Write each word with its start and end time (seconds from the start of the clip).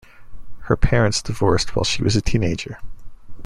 Her 0.61 0.75
parents 0.75 1.21
divorced 1.21 1.75
while 1.75 1.83
she 1.83 2.01
was 2.01 2.15
a 2.15 2.23
teenager. 2.23 2.79